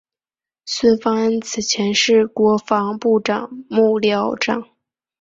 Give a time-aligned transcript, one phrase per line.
[0.65, 4.67] 孙芳安此前是国防部长幕僚长。